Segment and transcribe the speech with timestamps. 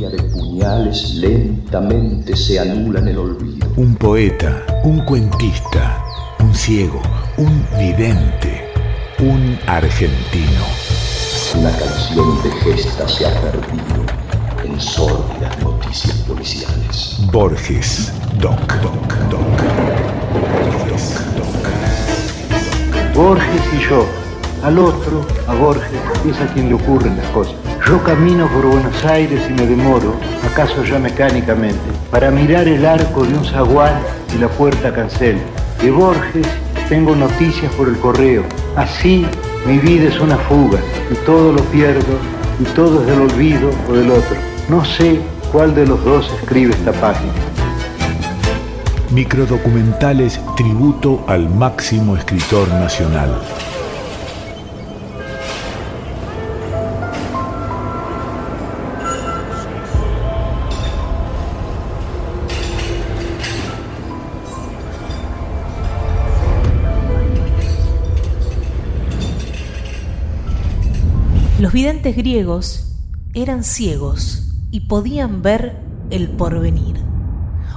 [0.00, 3.68] de puñales lentamente se anula en el olvido.
[3.76, 6.04] Un poeta, un cuentista,
[6.40, 7.00] un ciego,
[7.38, 8.72] un vidente,
[9.20, 10.64] un argentino.
[11.56, 14.04] Una canción de gesta se ha perdido
[14.64, 17.18] en sórdidas noticias policiales.
[17.32, 19.62] Borges, Doc, Doc, Doc.
[20.32, 23.14] Borges, Doc.
[23.14, 24.04] Borges y yo.
[24.64, 27.63] Al otro, a Borges, es a quien le ocurren las cosas.
[27.86, 30.14] Yo camino por Buenos Aires y me demoro,
[30.50, 34.00] acaso ya mecánicamente, para mirar el arco de un zaguán
[34.34, 35.36] y la puerta cancel.
[35.82, 36.46] De Borges
[36.88, 38.42] tengo noticias por el correo.
[38.74, 39.26] Así
[39.66, 40.78] mi vida es una fuga
[41.10, 42.18] y todo lo pierdo
[42.58, 44.36] y todo es del olvido o del otro.
[44.70, 45.20] No sé
[45.52, 47.32] cuál de los dos escribe esta página.
[49.10, 53.42] Microdocumentales tributo al máximo escritor nacional.
[71.74, 72.94] Videntes griegos
[73.34, 75.76] eran ciegos y podían ver
[76.10, 77.02] el porvenir.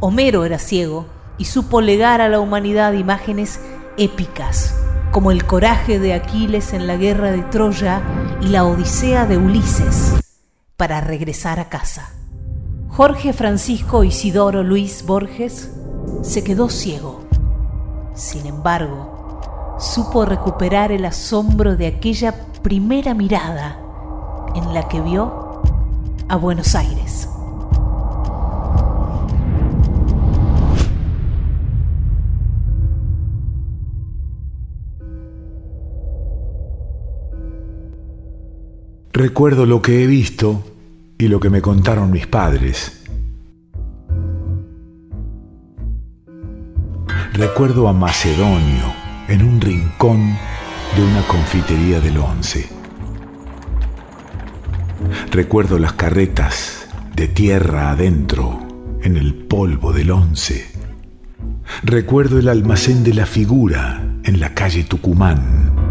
[0.00, 1.04] Homero era ciego
[1.36, 3.60] y supo legar a la humanidad imágenes
[3.98, 4.74] épicas,
[5.10, 8.00] como el coraje de Aquiles en la guerra de Troya
[8.40, 10.14] y la odisea de Ulises,
[10.78, 12.14] para regresar a casa.
[12.88, 15.70] Jorge Francisco Isidoro Luis Borges
[16.22, 17.26] se quedó ciego.
[18.14, 23.78] Sin embargo, supo recuperar el asombro de aquella primera mirada
[24.54, 25.62] en la que vio
[26.28, 27.28] a Buenos Aires.
[39.12, 40.62] Recuerdo lo que he visto
[41.18, 43.04] y lo que me contaron mis padres.
[47.32, 48.84] Recuerdo a Macedonio
[49.28, 50.36] en un rincón
[50.96, 52.68] de una confitería del once.
[55.30, 56.86] Recuerdo las carretas
[57.16, 60.70] de tierra adentro en el polvo del once.
[61.82, 65.81] Recuerdo el almacén de la figura en la calle Tucumán.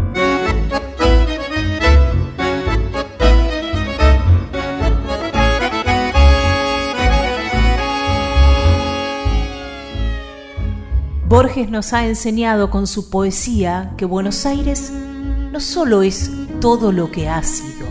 [11.32, 17.10] Borges nos ha enseñado con su poesía que Buenos Aires no solo es todo lo
[17.10, 17.86] que ha sido.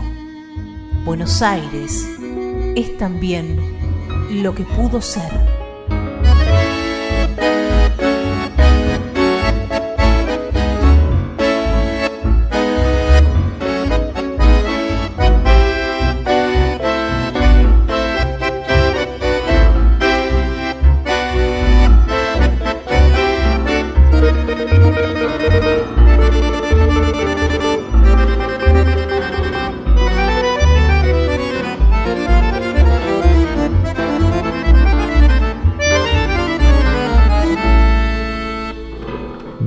[1.04, 2.06] Buenos Aires
[2.76, 3.58] es también
[4.30, 5.61] lo que pudo ser.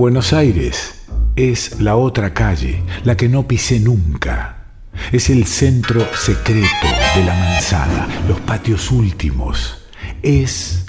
[0.05, 1.03] Buenos Aires
[1.35, 4.67] es la otra calle, la que no pisé nunca.
[5.11, 9.83] Es el centro secreto de la manzana, los patios últimos.
[10.21, 10.85] Es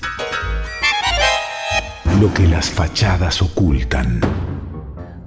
[2.21, 4.21] lo que las fachadas ocultan.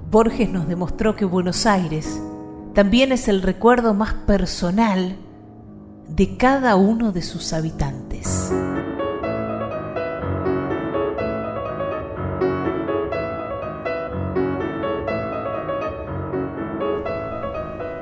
[0.08, 2.22] Borges nos demostró que Buenos Aires
[2.76, 5.16] también es el recuerdo más personal
[6.06, 8.52] de cada uno de sus habitantes.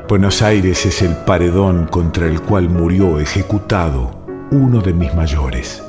[0.09, 5.83] Buenos Aires es el paredón contra el cual murió ejecutado uno de mis mayores.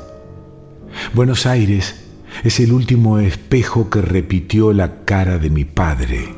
[1.14, 2.04] Buenos Aires
[2.44, 6.34] es el último espejo que repitió la cara de mi padre.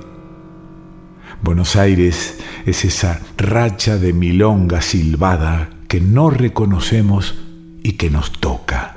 [1.43, 7.35] Buenos Aires es esa racha de milonga silbada que no reconocemos
[7.83, 8.95] y que nos toca.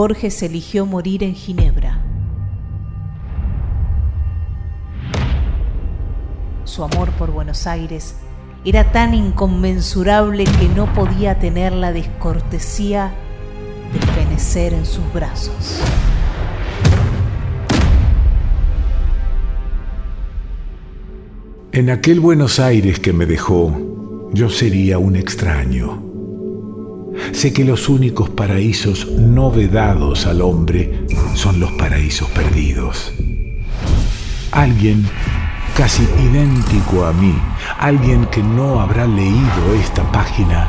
[0.00, 2.02] Borges eligió morir en Ginebra.
[6.64, 8.16] Su amor por Buenos Aires
[8.64, 13.12] era tan inconmensurable que no podía tener la descortesía
[13.92, 15.82] de fenecer en sus brazos.
[21.72, 26.09] En aquel Buenos Aires que me dejó, yo sería un extraño.
[27.32, 33.12] Sé que los únicos paraísos no vedados al hombre son los paraísos perdidos.
[34.52, 35.08] alguien
[35.76, 37.34] casi idéntico a mí,
[37.78, 40.68] alguien que no habrá leído esta página,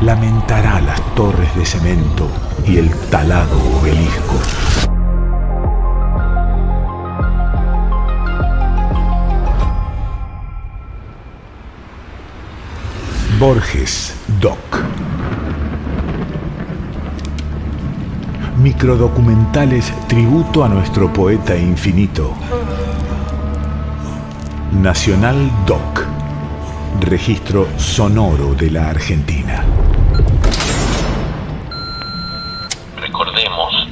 [0.00, 2.28] lamentará las torres de cemento
[2.66, 4.40] y el talado obelisco.
[13.38, 15.01] Borges, Doc.
[18.62, 22.32] Microdocumentales tributo a nuestro poeta infinito.
[24.70, 26.06] Nacional Doc.
[27.00, 29.64] Registro sonoro de la Argentina.
[33.00, 33.88] Recordemos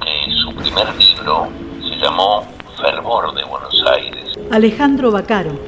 [0.00, 1.48] que su primer libro
[1.80, 2.46] se llamó
[2.80, 4.38] Fervor de Buenos Aires.
[4.52, 5.58] Alejandro Bacaro,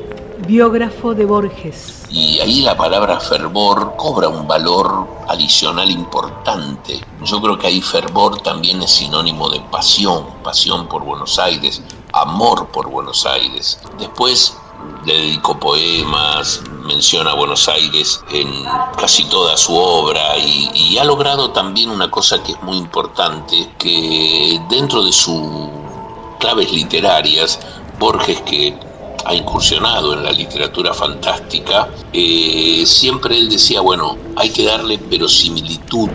[0.45, 7.01] biógrafo de Borges y ahí la palabra fervor cobra un valor adicional importante.
[7.25, 11.83] Yo creo que ahí fervor también es sinónimo de pasión, pasión por Buenos Aires,
[12.13, 13.81] amor por Buenos Aires.
[13.99, 14.57] Después
[15.05, 18.49] le dedicó poemas, menciona Buenos Aires en
[18.97, 23.73] casi toda su obra y, y, ha logrado también una cosa que es muy importante,
[23.77, 25.43] que dentro de sus
[26.39, 27.59] claves literarias,
[27.99, 28.79] Borges que
[29.25, 36.11] ha incursionado en la literatura fantástica, eh, siempre él decía, bueno, hay que darle verosimilitud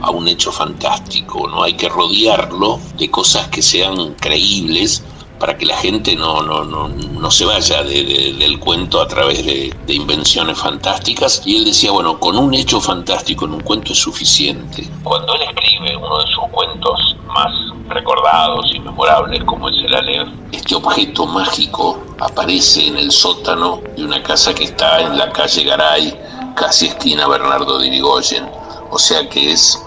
[0.00, 5.02] a un hecho fantástico, no hay que rodearlo de cosas que sean creíbles
[5.38, 9.74] para que la gente no, no, no, no se vaya del cuento a través de,
[9.86, 11.42] de, invenciones fantásticas.
[11.44, 14.88] Y él decía, bueno, con un hecho fantástico en un cuento es suficiente.
[15.02, 17.52] Cuando él escribe uno de sus cuentos más
[17.88, 24.22] recordados memorables, como es el Aleph, este objeto mágico aparece en el sótano de una
[24.22, 26.20] casa que está en la calle Garay,
[26.54, 28.48] casi esquina Bernardo de Irigoyen.
[28.90, 29.82] O sea que es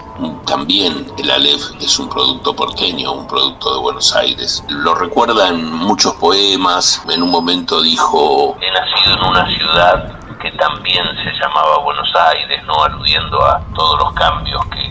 [0.46, 4.64] también el Aleph es un producto porteño, un producto de Buenos Aires.
[4.68, 7.02] Lo recuerda en muchos poemas.
[7.08, 12.62] En un momento dijo: He nacido en una ciudad que también se llamaba Buenos Aires,
[12.64, 12.82] ¿no?
[12.82, 14.88] Aludiendo a todos los cambios que,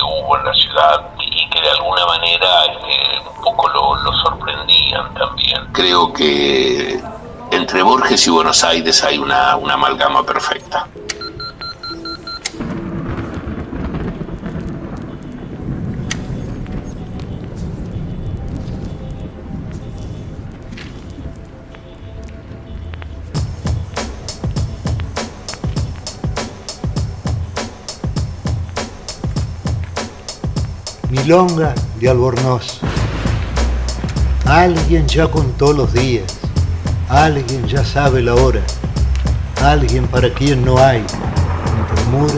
[0.00, 1.17] hubo en la ciudad
[1.50, 5.66] que de alguna manera este, un poco lo, lo sorprendían también.
[5.72, 7.00] Creo que
[7.50, 10.86] entre Borges y Buenos Aires hay una, una amalgama perfecta.
[31.28, 32.80] Milonga de Albornoz.
[34.46, 36.24] Alguien ya contó los días,
[37.10, 38.62] alguien ya sabe la hora,
[39.62, 42.32] alguien para quien no hay ni premura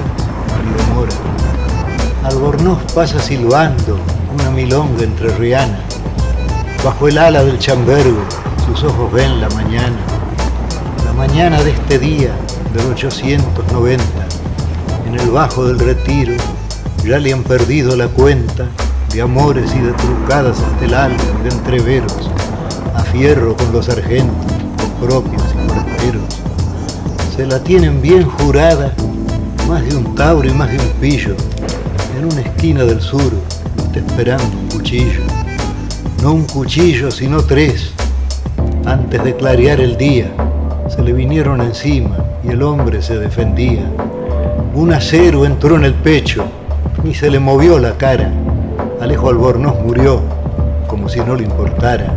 [0.65, 1.13] ni demora.
[2.25, 3.97] Albornoz pasa silbando
[4.35, 5.79] una milonga entre Rihanna.
[6.85, 8.25] Bajo el ala del chambergo,
[8.67, 10.01] sus ojos ven la mañana,
[11.05, 12.35] la mañana de este día
[12.75, 14.03] del 890,
[15.07, 16.35] en el bajo del retiro
[17.11, 18.69] ya le han perdido la cuenta
[19.13, 22.31] de amores y de trucadas ante el alma de entreveros,
[22.95, 26.41] a fierro con los sargentos, con propios y porteros.
[27.35, 28.93] Se la tienen bien jurada,
[29.67, 31.35] más de un tauro y más de un pillo,
[32.17, 33.33] en una esquina del sur,
[33.87, 35.23] está esperando un cuchillo.
[36.23, 37.91] No un cuchillo, sino tres.
[38.85, 40.31] Antes de clarear el día,
[40.89, 43.91] se le vinieron encima y el hombre se defendía.
[44.77, 46.45] Un acero entró en el pecho,
[47.03, 48.31] ni se le movió la cara.
[49.01, 50.21] Alejo Albornoz murió
[50.87, 52.13] como si no le importara.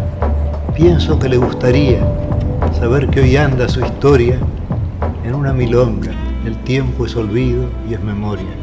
[0.75, 1.99] Pienso que le gustaría
[2.79, 4.37] saber que hoy anda su historia
[5.23, 6.11] en una milonga.
[6.45, 8.62] El tiempo es olvido y es memoria.